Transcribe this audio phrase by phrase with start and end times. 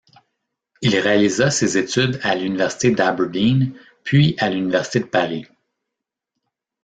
[0.81, 5.45] Il réalisa ses études à l’université d'Aberdeen puis à l'université de Paris.